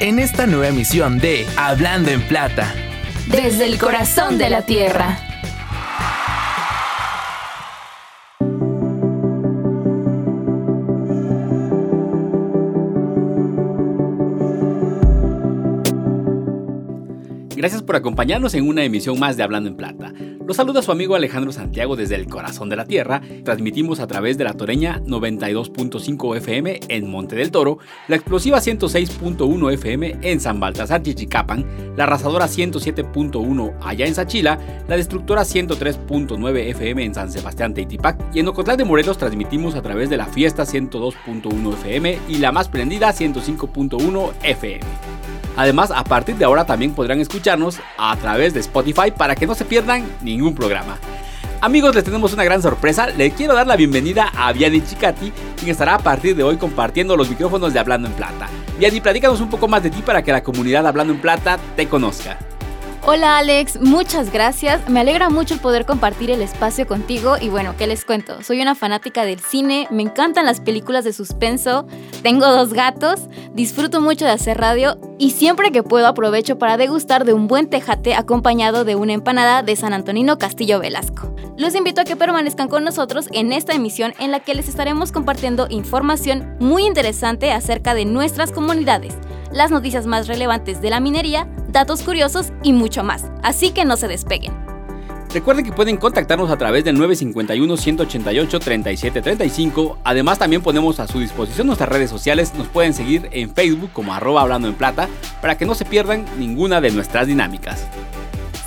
[0.00, 2.72] en esta nueva emisión de Hablando en Plata.
[3.30, 5.18] Desde el corazón de la tierra.
[17.56, 20.12] Gracias por acompañarnos en una emisión más de Hablando en Plata.
[20.48, 23.20] Los saluda su amigo Alejandro Santiago desde el corazón de la tierra.
[23.44, 27.76] Transmitimos a través de la Toreña 92.5 FM en Monte del Toro,
[28.08, 31.66] la explosiva 106.1 FM en San Baltasar Chichicapan,
[31.98, 34.58] la arrasadora 107.1 allá en Sachila,
[34.88, 39.82] la destructora 103.9 FM en San Sebastián Teitipac y en Ocotlán de Morelos transmitimos a
[39.82, 45.17] través de la Fiesta 102.1 FM y la más prendida 105.1 FM.
[45.58, 49.56] Además, a partir de ahora también podrán escucharnos a través de Spotify para que no
[49.56, 50.98] se pierdan ningún programa.
[51.60, 53.08] Amigos, les tenemos una gran sorpresa.
[53.08, 57.16] Le quiero dar la bienvenida a Viadi Chicati, quien estará a partir de hoy compartiendo
[57.16, 58.48] los micrófonos de Hablando en Plata.
[58.78, 61.88] Viadi, platícanos un poco más de ti para que la comunidad Hablando en Plata te
[61.88, 62.38] conozca.
[63.10, 64.86] Hola Alex, muchas gracias.
[64.90, 68.42] Me alegra mucho poder compartir el espacio contigo y bueno, ¿qué les cuento?
[68.42, 71.86] Soy una fanática del cine, me encantan las películas de suspenso,
[72.22, 73.22] tengo dos gatos,
[73.54, 77.70] disfruto mucho de hacer radio y siempre que puedo aprovecho para degustar de un buen
[77.70, 81.34] tejate acompañado de una empanada de San Antonino Castillo Velasco.
[81.58, 85.10] Los invito a que permanezcan con nosotros en esta emisión en la que les estaremos
[85.10, 89.16] compartiendo información muy interesante acerca de nuestras comunidades
[89.50, 93.24] las noticias más relevantes de la minería, datos curiosos y mucho más.
[93.42, 94.52] Así que no se despeguen.
[95.32, 99.96] Recuerden que pueden contactarnos a través del 951-188-3735.
[100.04, 102.54] Además, también ponemos a su disposición nuestras redes sociales.
[102.54, 105.08] Nos pueden seguir en Facebook como arroba hablando en plata
[105.40, 107.88] para que no se pierdan ninguna de nuestras dinámicas.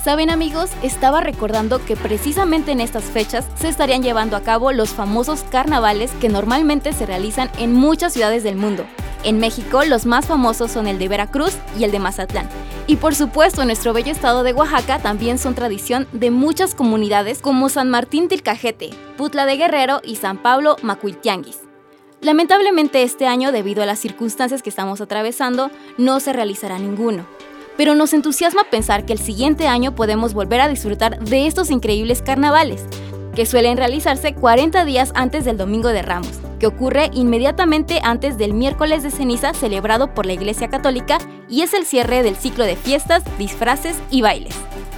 [0.02, 4.90] Saben amigos, estaba recordando que precisamente en estas fechas se estarían llevando a cabo los
[4.90, 8.84] famosos carnavales que normalmente se realizan en muchas ciudades del mundo.
[9.22, 12.48] En México, los más famosos son el de Veracruz y el de Mazatlán.
[12.88, 17.68] Y por supuesto, nuestro bello estado de Oaxaca también son tradición de muchas comunidades como
[17.68, 21.60] San Martín Tilcajete, Putla de Guerrero y San Pablo Macuiltianguis.
[22.20, 27.24] Lamentablemente este año, debido a las circunstancias que estamos atravesando, no se realizará ninguno.
[27.76, 32.22] Pero nos entusiasma pensar que el siguiente año podemos volver a disfrutar de estos increíbles
[32.22, 32.84] carnavales,
[33.34, 38.54] que suelen realizarse 40 días antes del Domingo de Ramos, que ocurre inmediatamente antes del
[38.54, 41.18] miércoles de ceniza celebrado por la Iglesia Católica
[41.48, 44.54] y es el cierre del ciclo de fiestas, disfraces y bailes.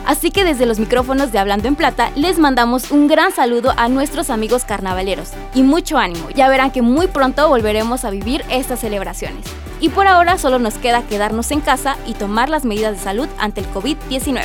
[0.06, 3.88] Así que desde los micrófonos de Hablando en Plata les mandamos un gran saludo a
[3.88, 8.80] nuestros amigos carnavaleros y mucho ánimo, ya verán que muy pronto volveremos a vivir estas
[8.80, 9.46] celebraciones.
[9.80, 13.28] Y por ahora solo nos queda quedarnos en casa y tomar las medidas de salud
[13.38, 14.44] ante el COVID-19.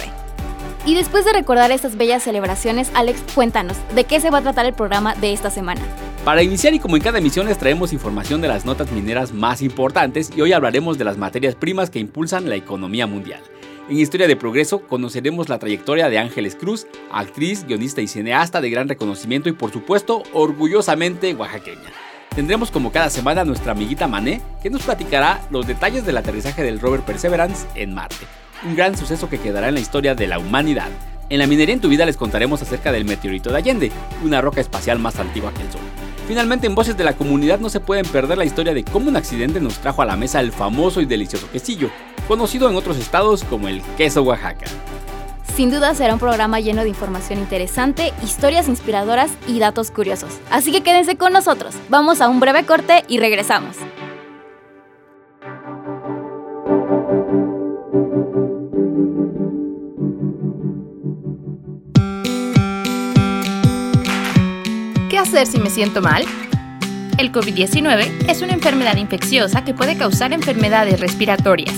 [0.86, 4.66] Y después de recordar estas bellas celebraciones, Alex, cuéntanos, ¿de qué se va a tratar
[4.66, 5.82] el programa de esta semana?
[6.26, 9.62] Para iniciar y como en cada emisión les traemos información de las notas mineras más
[9.62, 13.42] importantes y hoy hablaremos de las materias primas que impulsan la economía mundial.
[13.90, 18.70] En Historia de Progreso conoceremos la trayectoria de Ángeles Cruz, actriz, guionista y cineasta de
[18.70, 21.90] gran reconocimiento y por supuesto orgullosamente oaxaqueña.
[22.36, 26.64] Tendremos como cada semana a nuestra amiguita Mané que nos platicará los detalles del aterrizaje
[26.64, 28.26] del rover Perseverance en Marte
[28.66, 30.90] un gran suceso que quedará en la historia de la humanidad.
[31.30, 33.92] En la minería en tu vida les contaremos acerca del meteorito de Allende,
[34.24, 35.82] una roca espacial más antigua que el Sol.
[36.28, 39.16] Finalmente, en Voces de la Comunidad no se pueden perder la historia de cómo un
[39.16, 41.90] accidente nos trajo a la mesa el famoso y delicioso quesillo,
[42.28, 44.66] conocido en otros estados como el queso Oaxaca.
[45.60, 50.40] Sin duda será un programa lleno de información interesante, historias inspiradoras y datos curiosos.
[50.50, 51.76] Así que quédense con nosotros.
[51.90, 53.76] Vamos a un breve corte y regresamos.
[65.18, 66.24] hacer si me siento mal?
[67.18, 71.76] El COVID-19 es una enfermedad infecciosa que puede causar enfermedades respiratorias.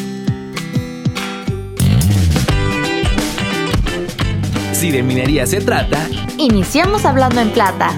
[4.73, 6.07] Si de minería se trata,
[6.39, 7.97] Iniciamos hablando en plata.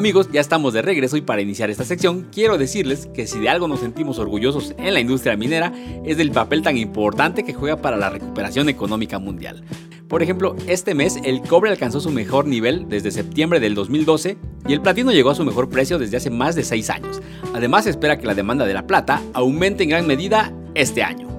[0.00, 3.50] Amigos, ya estamos de regreso y para iniciar esta sección quiero decirles que si de
[3.50, 5.74] algo nos sentimos orgullosos en la industria minera
[6.06, 9.62] es del papel tan importante que juega para la recuperación económica mundial.
[10.08, 14.72] Por ejemplo, este mes el cobre alcanzó su mejor nivel desde septiembre del 2012 y
[14.72, 17.20] el platino llegó a su mejor precio desde hace más de 6 años.
[17.52, 21.29] Además, se espera que la demanda de la plata aumente en gran medida este año.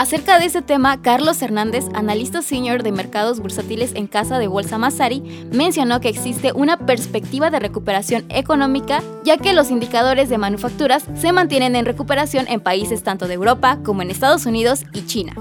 [0.00, 4.78] Acerca de ese tema, Carlos Hernández, analista senior de mercados bursátiles en Casa de Bolsa
[4.78, 5.20] Masari,
[5.52, 11.32] mencionó que existe una perspectiva de recuperación económica, ya que los indicadores de manufacturas se
[11.32, 15.34] mantienen en recuperación en países tanto de Europa como en Estados Unidos y China.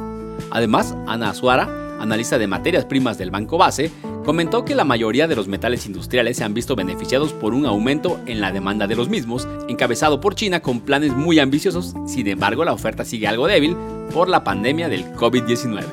[0.51, 1.69] Además, Ana Azuara,
[2.01, 3.93] analista de materias primas del Banco Base,
[4.29, 8.19] comentó que la mayoría de los metales industriales se han visto beneficiados por un aumento
[8.27, 12.63] en la demanda de los mismos, encabezado por China con planes muy ambiciosos, sin embargo
[12.63, 13.75] la oferta sigue algo débil
[14.13, 15.83] por la pandemia del COVID-19.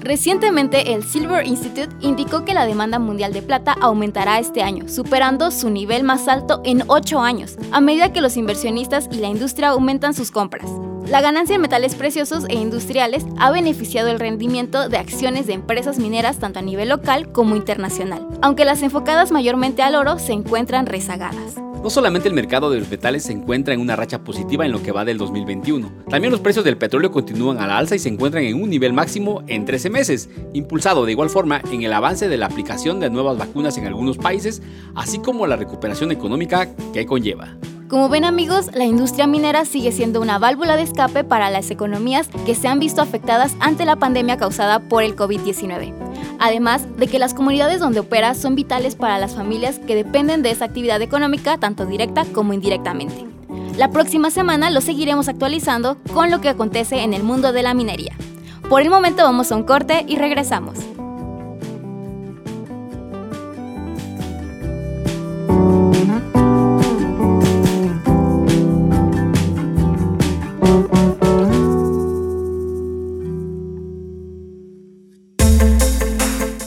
[0.00, 5.50] Recientemente, el Silver Institute indicó que la demanda mundial de plata aumentará este año, superando
[5.50, 9.68] su nivel más alto en 8 años, a medida que los inversionistas y la industria
[9.68, 10.70] aumentan sus compras.
[11.06, 15.98] La ganancia en metales preciosos e industriales ha beneficiado el rendimiento de acciones de empresas
[15.98, 20.86] mineras tanto a nivel local como internacional, aunque las enfocadas mayormente al oro se encuentran
[20.86, 21.56] rezagadas.
[21.82, 24.82] No solamente el mercado de los metales se encuentra en una racha positiva en lo
[24.84, 28.08] que va del 2021, también los precios del petróleo continúan a la alza y se
[28.08, 32.28] encuentran en un nivel máximo en 13 meses, impulsado de igual forma en el avance
[32.28, 34.62] de la aplicación de nuevas vacunas en algunos países,
[34.94, 37.56] así como la recuperación económica que conlleva.
[37.92, 42.30] Como ven amigos, la industria minera sigue siendo una válvula de escape para las economías
[42.46, 45.92] que se han visto afectadas ante la pandemia causada por el COVID-19.
[46.38, 50.52] Además de que las comunidades donde opera son vitales para las familias que dependen de
[50.52, 53.26] esa actividad económica tanto directa como indirectamente.
[53.76, 57.74] La próxima semana lo seguiremos actualizando con lo que acontece en el mundo de la
[57.74, 58.16] minería.
[58.70, 60.78] Por el momento vamos a un corte y regresamos.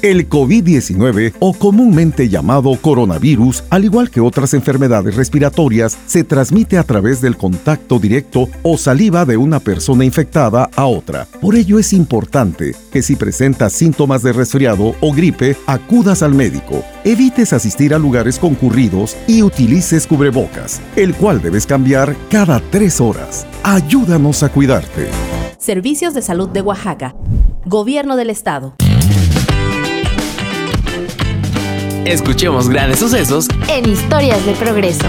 [0.06, 6.84] El COVID-19, o comúnmente llamado coronavirus, al igual que otras enfermedades respiratorias, se transmite a
[6.84, 11.26] través del contacto directo o saliva de una persona infectada a otra.
[11.42, 16.84] Por ello es importante que si presentas síntomas de resfriado o gripe, acudas al médico.
[17.04, 23.48] Evites asistir a lugares concurridos y utilices cubrebocas, el cual debes cambiar cada tres horas.
[23.64, 25.08] Ayúdanos a cuidarte.
[25.58, 27.16] Servicios de Salud de Oaxaca.
[27.66, 28.76] Gobierno del Estado.
[32.06, 35.08] Escuchemos grandes sucesos En Historias de Progreso.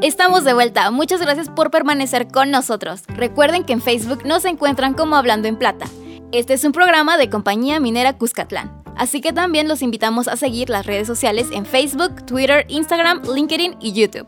[0.00, 0.90] Estamos de vuelta.
[0.90, 3.02] Muchas gracias por permanecer con nosotros.
[3.08, 5.86] Recuerden que en Facebook nos encuentran como Hablando en Plata.
[6.32, 8.82] Este es un programa de Compañía Minera Cuscatlán.
[8.96, 13.76] Así que también los invitamos a seguir las redes sociales en Facebook, Twitter, Instagram, LinkedIn
[13.80, 14.26] y YouTube.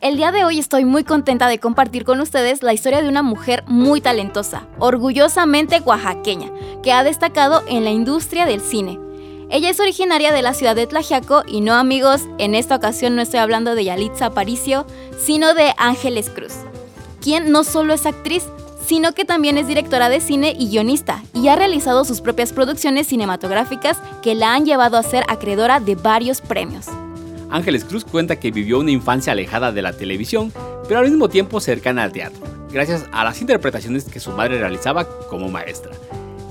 [0.00, 3.24] El día de hoy estoy muy contenta de compartir con ustedes la historia de una
[3.24, 6.52] mujer muy talentosa, orgullosamente oaxaqueña,
[6.84, 9.00] que ha destacado en la industria del cine.
[9.50, 13.22] Ella es originaria de la ciudad de Tlaxiaco y no amigos, en esta ocasión no
[13.22, 14.86] estoy hablando de Yalitza Aparicio,
[15.18, 16.52] sino de Ángeles Cruz,
[17.20, 18.44] quien no solo es actriz,
[18.86, 23.08] sino que también es directora de cine y guionista, y ha realizado sus propias producciones
[23.08, 26.86] cinematográficas que la han llevado a ser acreedora de varios premios.
[27.50, 30.52] Ángeles Cruz cuenta que vivió una infancia alejada de la televisión,
[30.86, 35.08] pero al mismo tiempo cercana al teatro, gracias a las interpretaciones que su madre realizaba
[35.28, 35.92] como maestra.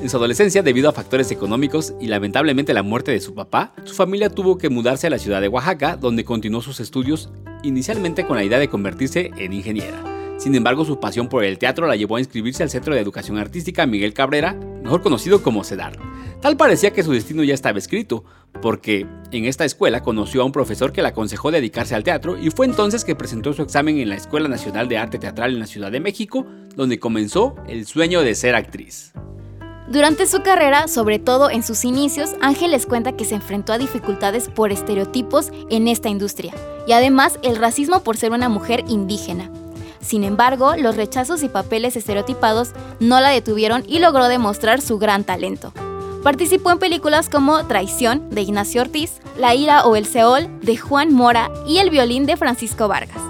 [0.01, 3.95] En su adolescencia, debido a factores económicos y lamentablemente la muerte de su papá, su
[3.95, 7.29] familia tuvo que mudarse a la ciudad de Oaxaca, donde continuó sus estudios,
[7.63, 10.16] inicialmente con la idea de convertirse en ingeniera.
[10.37, 13.37] Sin embargo, su pasión por el teatro la llevó a inscribirse al Centro de Educación
[13.39, 15.97] Artística Miguel Cabrera, mejor conocido como CEDAR.
[16.41, 18.23] Tal parecía que su destino ya estaba escrito,
[18.61, 22.51] porque en esta escuela conoció a un profesor que le aconsejó dedicarse al teatro y
[22.51, 25.65] fue entonces que presentó su examen en la Escuela Nacional de Arte Teatral en la
[25.65, 29.13] Ciudad de México, donde comenzó el sueño de ser actriz.
[29.89, 34.49] Durante su carrera, sobre todo en sus inicios, Ángeles cuenta que se enfrentó a dificultades
[34.49, 36.53] por estereotipos en esta industria
[36.85, 39.49] y además el racismo por ser una mujer indígena.
[40.07, 42.69] Sin embargo, los rechazos y papeles estereotipados
[43.01, 45.73] no la detuvieron y logró demostrar su gran talento.
[46.23, 51.13] Participó en películas como Traición de Ignacio Ortiz, La ira o el Seol de Juan
[51.13, 53.21] Mora y El violín de Francisco Vargas.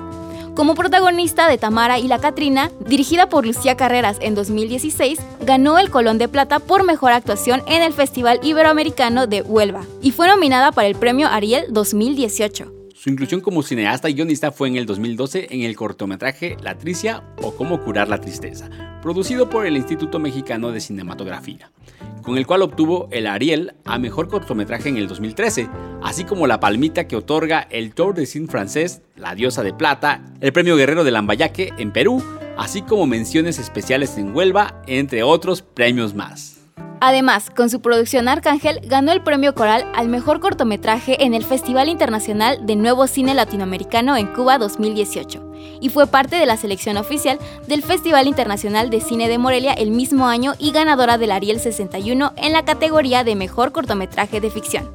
[0.56, 5.90] Como protagonista de Tamara y la Catrina, dirigida por Lucía Carreras en 2016, ganó el
[5.90, 10.72] Colón de Plata por mejor actuación en el Festival Iberoamericano de Huelva y fue nominada
[10.72, 12.77] para el Premio Ariel 2018.
[13.08, 17.24] Su inclusión como cineasta y guionista fue en el 2012 en el cortometraje La Tricia
[17.42, 18.70] o Cómo curar la tristeza,
[19.02, 21.72] producido por el Instituto Mexicano de Cinematografía
[22.22, 25.70] con el cual obtuvo el Ariel a mejor cortometraje en el 2013,
[26.04, 30.26] así como la palmita que otorga el Tour de Cine francés, La Diosa de Plata,
[30.42, 32.22] el Premio Guerrero de Lambayaque en Perú,
[32.58, 36.57] así como menciones especiales en Huelva, entre otros premios más.
[37.00, 41.90] Además, con su producción Arcángel ganó el premio Coral al mejor cortometraje en el Festival
[41.90, 45.44] Internacional de Nuevo Cine Latinoamericano en Cuba 2018
[45.80, 47.38] y fue parte de la selección oficial
[47.68, 52.34] del Festival Internacional de Cine de Morelia el mismo año y ganadora del Ariel 61
[52.36, 54.90] en la categoría de mejor cortometraje de ficción.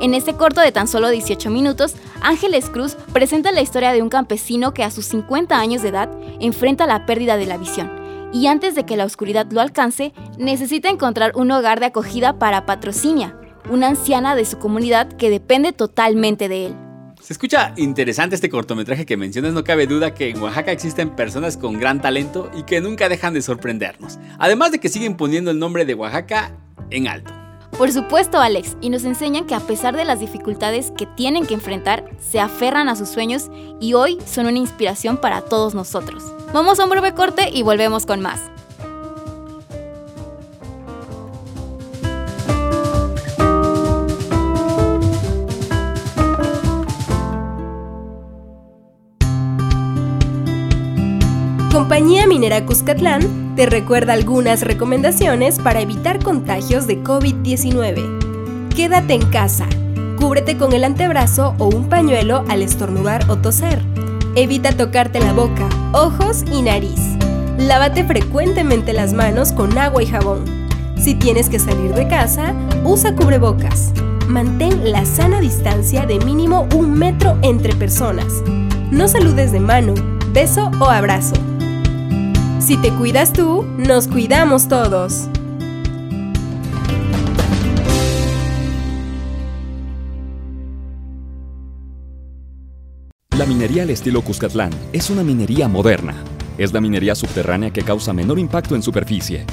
[0.00, 4.10] En este corto de tan solo 18 minutos, Ángeles Cruz presenta la historia de un
[4.10, 8.46] campesino que a sus 50 años de edad enfrenta la pérdida de la visión y
[8.46, 13.38] antes de que la oscuridad lo alcance, necesita encontrar un hogar de acogida para Patrocinia,
[13.70, 16.74] una anciana de su comunidad que depende totalmente de él.
[17.20, 21.56] Se escucha interesante este cortometraje que mencionas, no cabe duda que en Oaxaca existen personas
[21.56, 25.58] con gran talento y que nunca dejan de sorprendernos, además de que siguen poniendo el
[25.58, 26.52] nombre de Oaxaca
[26.90, 27.47] en alto.
[27.78, 31.54] Por supuesto, Alex, y nos enseñan que a pesar de las dificultades que tienen que
[31.54, 36.24] enfrentar, se aferran a sus sueños y hoy son una inspiración para todos nosotros.
[36.52, 38.40] Vamos a un breve corte y volvemos con más.
[51.98, 58.68] Compañía Minera Cuscatlán te recuerda algunas recomendaciones para evitar contagios de COVID-19.
[58.68, 59.66] Quédate en casa.
[60.16, 63.82] Cúbrete con el antebrazo o un pañuelo al estornudar o toser.
[64.36, 67.00] Evita tocarte la boca, ojos y nariz.
[67.58, 70.44] Lávate frecuentemente las manos con agua y jabón.
[70.96, 73.92] Si tienes que salir de casa, usa cubrebocas.
[74.28, 78.40] Mantén la sana distancia de mínimo un metro entre personas.
[78.92, 79.94] No saludes de mano,
[80.32, 81.47] beso o abrazo.
[82.68, 85.26] Si te cuidas tú, nos cuidamos todos.
[93.38, 96.22] La minería al estilo Cuscatlán es una minería moderna.
[96.58, 99.46] Es la minería subterránea que causa menor impacto en superficie,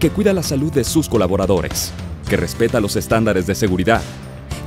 [0.00, 1.92] que cuida la salud de sus colaboradores,
[2.28, 4.02] que respeta los estándares de seguridad,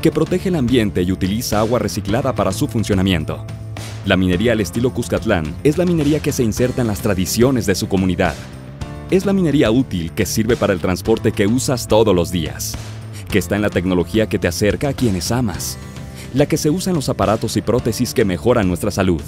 [0.02, 3.46] que protege el ambiente y utiliza agua reciclada para su funcionamiento.
[4.06, 7.76] La minería al estilo Cuscatlán es la minería que se inserta en las tradiciones de
[7.76, 8.36] su comunidad.
[9.12, 12.76] Es la minería útil que sirve para el transporte que usas todos los días,
[13.30, 15.78] que está en la tecnología que te acerca a quienes amas
[16.34, 19.22] la que se usa en los aparatos y prótesis que mejoran nuestra salud,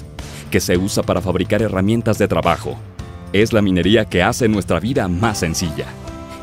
[0.50, 2.78] que se usa para fabricar herramientas de trabajo.
[3.34, 5.88] Es la minería que hace nuestra vida más sencilla.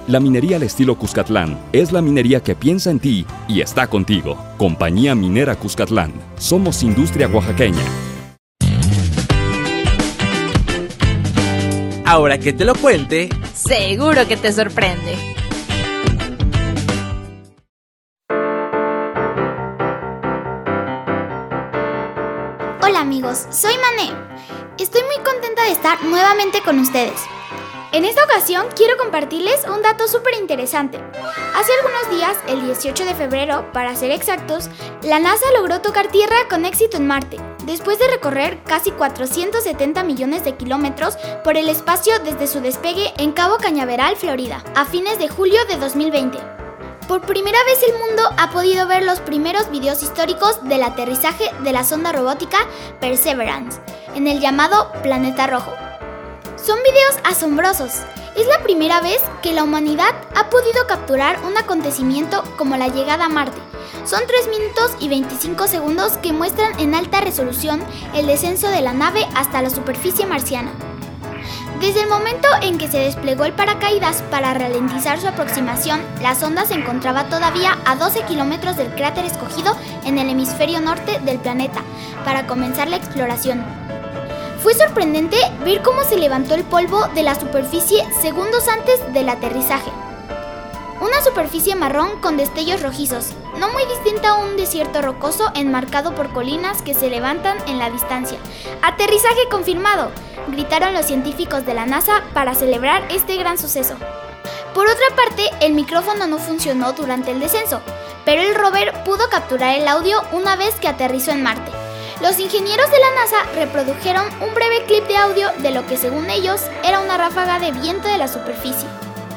[0.08, 4.38] La minería al estilo Cuscatlán es la minería que piensa en ti y está contigo.
[4.56, 6.12] Compañía Minera Cuscatlán.
[6.38, 8.07] Somos industria oaxaqueña.
[12.10, 15.14] Ahora que te lo cuente, seguro que te sorprende.
[22.80, 24.18] Hola amigos, soy Mané.
[24.78, 27.20] Estoy muy contenta de estar nuevamente con ustedes.
[27.90, 30.98] En esta ocasión quiero compartirles un dato súper interesante.
[31.54, 34.68] Hace algunos días, el 18 de febrero, para ser exactos,
[35.02, 40.44] la NASA logró tocar tierra con éxito en Marte, después de recorrer casi 470 millones
[40.44, 45.30] de kilómetros por el espacio desde su despegue en Cabo Cañaveral, Florida, a fines de
[45.30, 46.38] julio de 2020.
[47.08, 51.72] Por primera vez el mundo ha podido ver los primeros videos históricos del aterrizaje de
[51.72, 52.58] la sonda robótica
[53.00, 53.80] Perseverance
[54.14, 55.87] en el llamado Planeta Rojo.
[56.64, 58.02] Son videos asombrosos.
[58.36, 63.26] Es la primera vez que la humanidad ha podido capturar un acontecimiento como la llegada
[63.26, 63.58] a Marte.
[64.04, 67.80] Son 3 minutos y 25 segundos que muestran en alta resolución
[68.14, 70.72] el descenso de la nave hasta la superficie marciana.
[71.80, 76.66] Desde el momento en que se desplegó el paracaídas para ralentizar su aproximación, la sonda
[76.66, 81.82] se encontraba todavía a 12 kilómetros del cráter escogido en el hemisferio norte del planeta
[82.24, 83.87] para comenzar la exploración.
[84.62, 89.90] Fue sorprendente ver cómo se levantó el polvo de la superficie segundos antes del aterrizaje.
[91.00, 96.32] Una superficie marrón con destellos rojizos, no muy distinta a un desierto rocoso enmarcado por
[96.32, 98.38] colinas que se levantan en la distancia.
[98.82, 100.10] ¡Aterrizaje confirmado!
[100.48, 103.94] gritaron los científicos de la NASA para celebrar este gran suceso.
[104.74, 107.80] Por otra parte, el micrófono no funcionó durante el descenso,
[108.24, 111.87] pero el rover pudo capturar el audio una vez que aterrizó en Marte.
[112.20, 116.28] Los ingenieros de la NASA reprodujeron un breve clip de audio de lo que según
[116.30, 118.88] ellos era una ráfaga de viento de la superficie.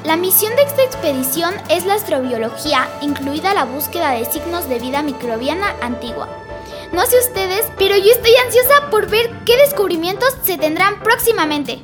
[0.03, 5.03] La misión de esta expedición es la astrobiología, incluida la búsqueda de signos de vida
[5.03, 6.27] microbiana antigua.
[6.91, 11.83] No sé ustedes, pero yo estoy ansiosa por ver qué descubrimientos se tendrán próximamente.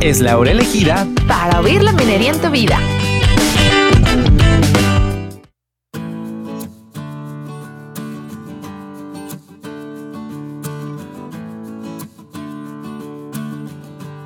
[0.00, 2.78] Es la hora elegida para oír la minería en tu vida.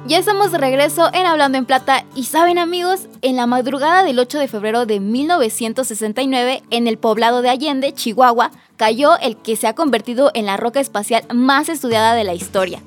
[0.07, 4.21] Ya estamos de regreso en Hablando en Plata y saben amigos, en la madrugada del
[4.21, 9.67] 8 de febrero de 1969 en el poblado de Allende, Chihuahua, cayó el que se
[9.67, 12.81] ha convertido en la roca espacial más estudiada de la historia.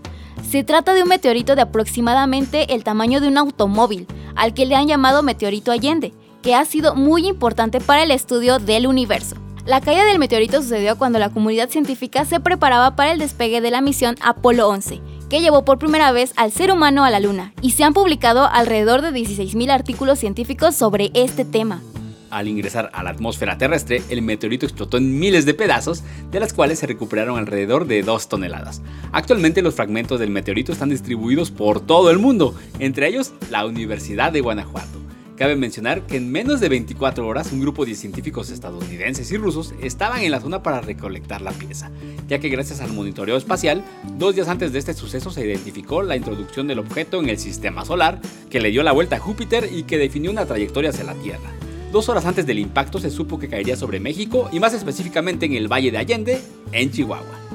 [0.50, 4.75] Se trata de un meteorito de aproximadamente el tamaño de un automóvil, al que le
[4.75, 9.36] han llamado meteorito Allende, que ha sido muy importante para el estudio del universo.
[9.66, 13.72] La caída del meteorito sucedió cuando la comunidad científica se preparaba para el despegue de
[13.72, 17.51] la misión Apolo 11, que llevó por primera vez al ser humano a la Luna,
[17.62, 21.82] y se han publicado alrededor de 16.000 artículos científicos sobre este tema.
[22.30, 26.54] Al ingresar a la atmósfera terrestre, el meteorito explotó en miles de pedazos, de las
[26.54, 28.82] cuales se recuperaron alrededor de 2 toneladas.
[29.12, 34.32] Actualmente los fragmentos del meteorito están distribuidos por todo el mundo, entre ellos la Universidad
[34.32, 35.00] de Guanajuato.
[35.38, 39.72] Cabe mencionar que en menos de 24 horas un grupo de científicos estadounidenses y rusos
[39.84, 41.92] estaban en la zona para recolectar la pieza,
[42.28, 43.84] ya que gracias al monitoreo espacial,
[44.18, 47.86] dos días antes de este suceso se identificó la introducción del objeto en el sistema
[47.86, 51.13] solar, que le dio la vuelta a Júpiter y que definió una trayectoria hacia la
[51.13, 51.52] Tierra.
[51.91, 55.54] Dos horas antes del impacto se supo que caería sobre México y más específicamente en
[55.54, 57.47] el Valle de Allende, en Chihuahua.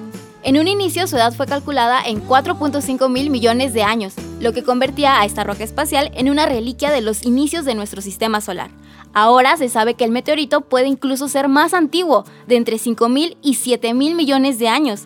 [0.45, 4.65] En un inicio su edad fue calculada en 4.5 mil millones de años, lo que
[4.65, 8.71] convertía a esta roca espacial en una reliquia de los inicios de nuestro sistema solar.
[9.13, 13.37] Ahora se sabe que el meteorito puede incluso ser más antiguo, de entre 5 mil
[13.43, 15.03] y 7 mil millones de años,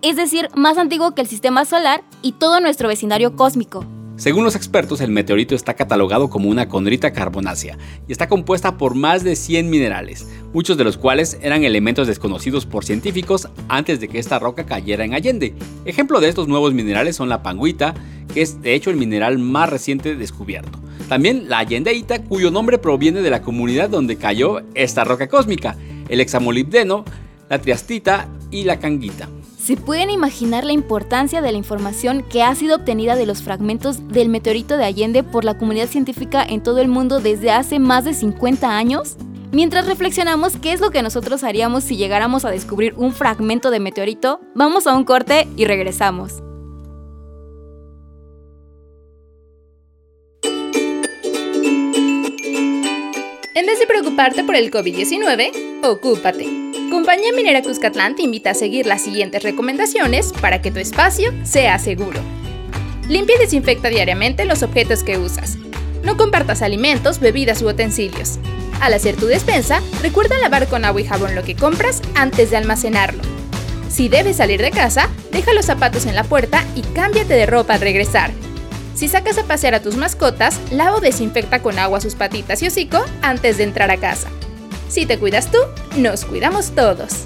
[0.00, 3.84] es decir, más antiguo que el sistema solar y todo nuestro vecindario cósmico.
[4.18, 7.78] Según los expertos, el meteorito está catalogado como una condrita carbonácea
[8.08, 12.66] y está compuesta por más de 100 minerales, muchos de los cuales eran elementos desconocidos
[12.66, 15.54] por científicos antes de que esta roca cayera en Allende.
[15.84, 17.94] Ejemplo de estos nuevos minerales son la panguita,
[18.34, 20.80] que es de hecho el mineral más reciente descubierto.
[21.08, 25.76] También la allendeita, cuyo nombre proviene de la comunidad donde cayó esta roca cósmica,
[26.08, 27.04] el hexamolibdeno,
[27.48, 29.28] la triastita y la canguita.
[29.68, 34.08] ¿Se pueden imaginar la importancia de la información que ha sido obtenida de los fragmentos
[34.08, 38.06] del meteorito de Allende por la comunidad científica en todo el mundo desde hace más
[38.06, 39.18] de 50 años?
[39.52, 43.78] Mientras reflexionamos qué es lo que nosotros haríamos si llegáramos a descubrir un fragmento de
[43.78, 46.42] meteorito, vamos a un corte y regresamos.
[53.54, 56.67] En vez de preocuparte por el COVID-19, ocúpate.
[56.90, 61.78] Compañía Minera Cuscatlán te invita a seguir las siguientes recomendaciones para que tu espacio sea
[61.78, 62.18] seguro.
[63.08, 65.58] Limpia y desinfecta diariamente los objetos que usas.
[66.02, 68.38] No compartas alimentos, bebidas u utensilios.
[68.80, 72.56] Al hacer tu despensa, recuerda lavar con agua y jabón lo que compras antes de
[72.56, 73.22] almacenarlo.
[73.90, 77.74] Si debes salir de casa, deja los zapatos en la puerta y cámbiate de ropa
[77.74, 78.30] al regresar.
[78.94, 82.68] Si sacas a pasear a tus mascotas, lava o desinfecta con agua sus patitas y
[82.68, 84.30] hocico antes de entrar a casa.
[84.88, 85.58] Si te cuidas tú,
[85.96, 87.24] nos cuidamos todos.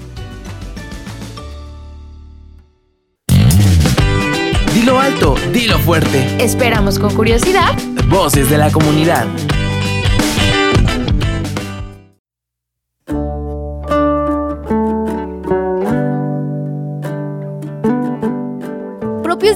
[4.73, 6.43] Dilo alto, dilo fuerte.
[6.43, 7.73] Esperamos con curiosidad
[8.09, 9.25] Voces de la comunidad.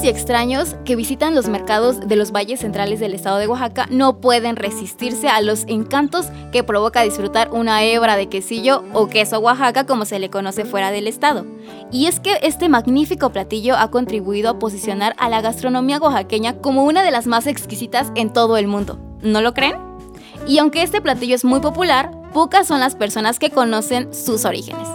[0.08, 4.56] Extraños que visitan los mercados de los valles centrales del estado de Oaxaca no pueden
[4.56, 10.06] resistirse a los encantos que provoca disfrutar una hebra de quesillo o queso Oaxaca como
[10.06, 11.46] se le conoce fuera del estado.
[11.91, 16.84] Y es que este magnífico platillo ha contribuido a posicionar a la gastronomía oaxaqueña como
[16.84, 19.00] una de las más exquisitas en todo el mundo.
[19.22, 19.76] ¿No lo creen?
[20.48, 24.88] Y aunque este platillo es muy popular, pocas son las personas que conocen sus orígenes.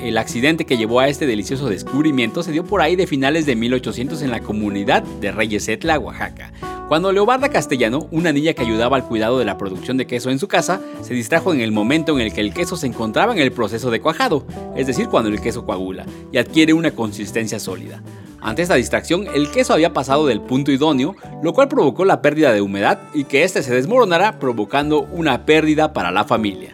[0.00, 3.56] El accidente que llevó a este delicioso descubrimiento se dio por ahí de finales de
[3.56, 6.52] 1800 en la comunidad de Reyesetla, Oaxaca,
[6.88, 10.38] cuando Leobarda Castellano, una niña que ayudaba al cuidado de la producción de queso en
[10.38, 13.40] su casa, se distrajo en el momento en el que el queso se encontraba en
[13.40, 18.00] el proceso de cuajado, es decir, cuando el queso coagula y adquiere una consistencia sólida.
[18.40, 22.52] Ante esta distracción, el queso había pasado del punto idóneo, lo cual provocó la pérdida
[22.52, 26.72] de humedad y que éste se desmoronara, provocando una pérdida para la familia.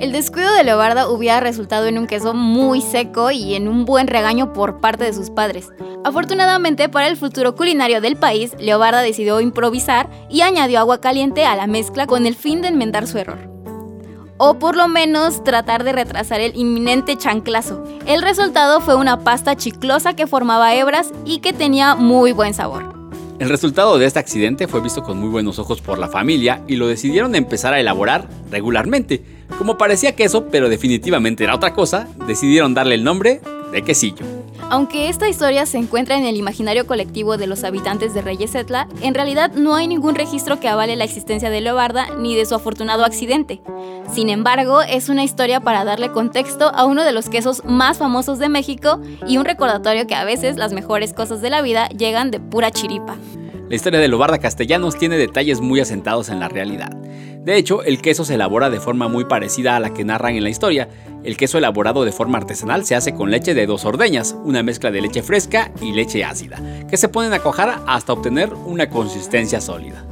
[0.00, 4.08] El descuido de Leobarda hubiera resultado en un queso muy seco y en un buen
[4.08, 5.68] regaño por parte de sus padres.
[6.04, 11.54] Afortunadamente para el futuro culinario del país, Leobarda decidió improvisar y añadió agua caliente a
[11.54, 13.38] la mezcla con el fin de enmendar su error.
[14.36, 17.84] O por lo menos tratar de retrasar el inminente chanclazo.
[18.06, 22.97] El resultado fue una pasta chiclosa que formaba hebras y que tenía muy buen sabor.
[23.38, 26.74] El resultado de este accidente fue visto con muy buenos ojos por la familia y
[26.74, 29.22] lo decidieron empezar a elaborar regularmente.
[29.58, 34.26] Como parecía queso, pero definitivamente era otra cosa, decidieron darle el nombre de quesillo.
[34.70, 39.14] Aunque esta historia se encuentra en el imaginario colectivo de los habitantes de Reyesetla, en
[39.14, 43.06] realidad no hay ningún registro que avale la existencia de Leobarda ni de su afortunado
[43.06, 43.62] accidente.
[44.12, 48.38] Sin embargo, es una historia para darle contexto a uno de los quesos más famosos
[48.38, 52.30] de México y un recordatorio que a veces las mejores cosas de la vida llegan
[52.30, 53.16] de pura chiripa.
[53.68, 56.88] La historia de Lobarda Castellanos tiene detalles muy asentados en la realidad.
[56.88, 60.42] De hecho, el queso se elabora de forma muy parecida a la que narran en
[60.42, 60.88] la historia.
[61.22, 64.90] El queso elaborado de forma artesanal se hace con leche de dos ordeñas, una mezcla
[64.90, 69.60] de leche fresca y leche ácida, que se ponen a cuajar hasta obtener una consistencia
[69.60, 70.02] sólida.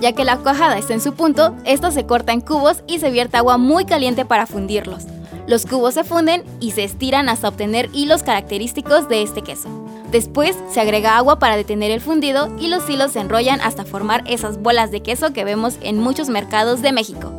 [0.00, 3.10] Ya que la cuajada está en su punto, esto se corta en cubos y se
[3.10, 5.04] vierte agua muy caliente para fundirlos.
[5.46, 9.68] Los cubos se funden y se estiran hasta obtener hilos característicos de este queso.
[10.10, 14.22] Después se agrega agua para detener el fundido y los hilos se enrollan hasta formar
[14.26, 17.35] esas bolas de queso que vemos en muchos mercados de México.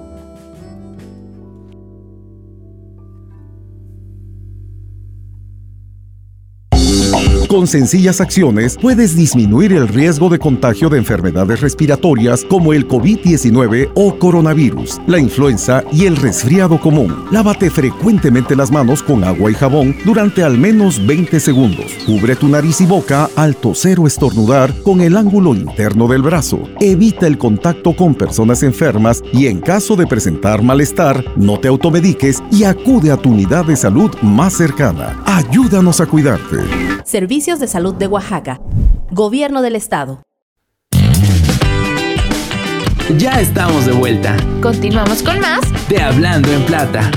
[7.58, 13.90] Con sencillas acciones puedes disminuir el riesgo de contagio de enfermedades respiratorias como el COVID-19
[13.96, 17.26] o coronavirus, la influenza y el resfriado común.
[17.32, 21.92] Lávate frecuentemente las manos con agua y jabón durante al menos 20 segundos.
[22.06, 26.60] Cubre tu nariz y boca al toser o estornudar con el ángulo interno del brazo.
[26.80, 32.38] Evita el contacto con personas enfermas y en caso de presentar malestar, no te automediques
[32.52, 35.20] y acude a tu unidad de salud más cercana.
[35.26, 36.97] Ayúdanos a cuidarte.
[37.08, 38.60] Servicios de Salud de Oaxaca.
[39.12, 40.24] Gobierno del Estado.
[43.18, 44.36] Ya estamos de vuelta.
[44.62, 47.10] Continuamos con más de Hablando en Plata.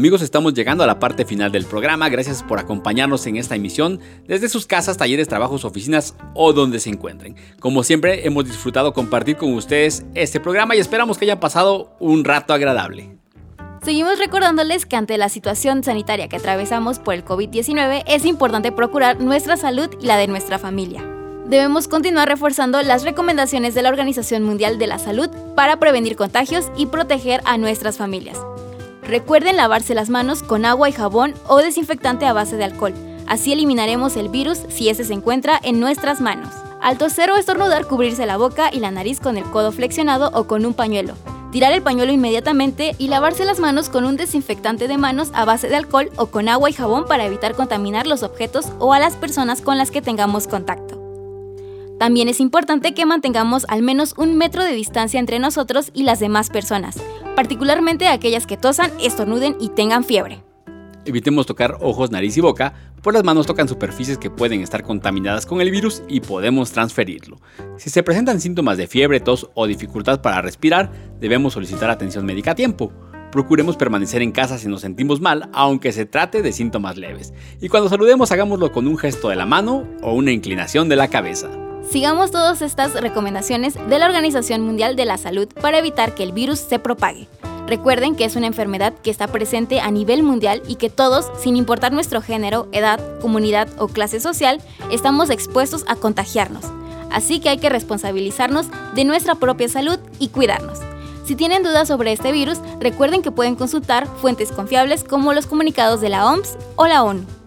[0.00, 2.08] Amigos, estamos llegando a la parte final del programa.
[2.08, 6.88] Gracias por acompañarnos en esta emisión desde sus casas, talleres, trabajos, oficinas o donde se
[6.88, 7.36] encuentren.
[7.58, 12.24] Como siempre, hemos disfrutado compartir con ustedes este programa y esperamos que hayan pasado un
[12.24, 13.18] rato agradable.
[13.82, 19.20] Seguimos recordándoles que ante la situación sanitaria que atravesamos por el COVID-19 es importante procurar
[19.20, 21.04] nuestra salud y la de nuestra familia.
[21.46, 26.72] Debemos continuar reforzando las recomendaciones de la Organización Mundial de la Salud para prevenir contagios
[26.74, 28.38] y proteger a nuestras familias.
[29.10, 32.94] Recuerden lavarse las manos con agua y jabón o desinfectante a base de alcohol.
[33.26, 36.54] Así eliminaremos el virus si ese se encuentra en nuestras manos.
[36.80, 40.44] Al toser o estornudar, cubrirse la boca y la nariz con el codo flexionado o
[40.44, 41.14] con un pañuelo.
[41.50, 45.68] Tirar el pañuelo inmediatamente y lavarse las manos con un desinfectante de manos a base
[45.68, 49.16] de alcohol o con agua y jabón para evitar contaminar los objetos o a las
[49.16, 51.00] personas con las que tengamos contacto.
[51.98, 56.20] También es importante que mantengamos al menos un metro de distancia entre nosotros y las
[56.20, 56.96] demás personas,
[57.40, 60.44] particularmente aquellas que tosan, estornuden y tengan fiebre.
[61.06, 65.46] Evitemos tocar ojos, nariz y boca, pues las manos tocan superficies que pueden estar contaminadas
[65.46, 67.40] con el virus y podemos transferirlo.
[67.78, 72.50] Si se presentan síntomas de fiebre, tos o dificultad para respirar, debemos solicitar atención médica
[72.50, 72.92] a tiempo.
[73.32, 77.32] Procuremos permanecer en casa si nos sentimos mal, aunque se trate de síntomas leves.
[77.58, 81.08] Y cuando saludemos hagámoslo con un gesto de la mano o una inclinación de la
[81.08, 81.48] cabeza.
[81.88, 86.32] Sigamos todas estas recomendaciones de la Organización Mundial de la Salud para evitar que el
[86.32, 87.26] virus se propague.
[87.66, 91.56] Recuerden que es una enfermedad que está presente a nivel mundial y que todos, sin
[91.56, 96.64] importar nuestro género, edad, comunidad o clase social, estamos expuestos a contagiarnos.
[97.10, 100.78] Así que hay que responsabilizarnos de nuestra propia salud y cuidarnos.
[101.24, 106.00] Si tienen dudas sobre este virus, recuerden que pueden consultar fuentes confiables como los comunicados
[106.00, 107.39] de la OMS o la ONU.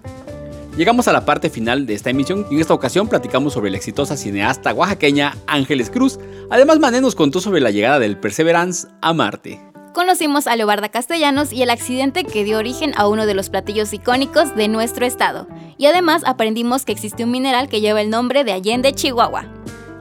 [0.77, 3.77] Llegamos a la parte final de esta emisión y en esta ocasión platicamos sobre la
[3.77, 6.17] exitosa cineasta oaxaqueña Ángeles Cruz.
[6.49, 9.61] Además, Mané nos contó sobre la llegada del Perseverance a Marte.
[9.93, 13.93] conocimos a Leobarda Castellanos y el accidente que dio origen a uno de los platillos
[13.93, 15.47] icónicos de nuestro estado.
[15.77, 19.45] Y además aprendimos que existe un mineral que lleva el nombre de Allende, Chihuahua.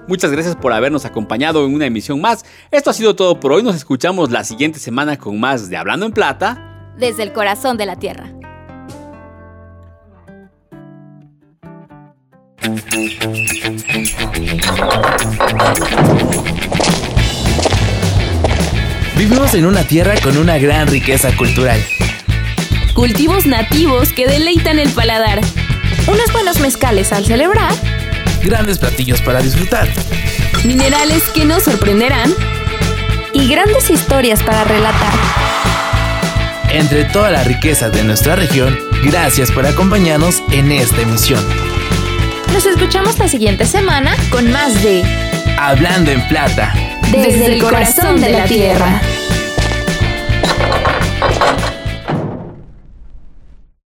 [0.09, 2.47] Muchas gracias por habernos acompañado en una emisión más.
[2.71, 3.63] Esto ha sido todo por hoy.
[3.63, 6.95] Nos escuchamos la siguiente semana con más de Hablando en Plata.
[6.97, 8.33] Desde el corazón de la Tierra.
[19.17, 21.83] Vivimos en una tierra con una gran riqueza cultural.
[22.93, 25.41] Cultivos nativos que deleitan el paladar.
[26.07, 27.73] Unos buenos mezcales al celebrar.
[28.43, 29.89] Grandes platillos para disfrutar.
[30.65, 32.31] Minerales que nos sorprenderán.
[33.33, 35.15] Y grandes historias para relatar.
[36.69, 41.72] Entre toda la riqueza de nuestra región, gracias por acompañarnos en esta emisión.
[42.53, 45.03] Nos escuchamos la siguiente semana con más de
[45.59, 46.75] Hablando en Plata.
[47.11, 49.01] Desde, el corazón de la tierra.